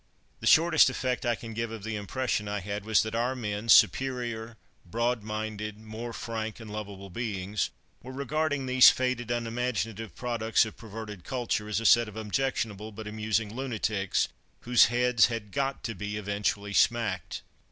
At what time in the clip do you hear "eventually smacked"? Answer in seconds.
16.17-17.43